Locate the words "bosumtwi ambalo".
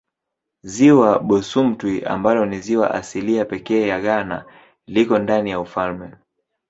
1.19-2.45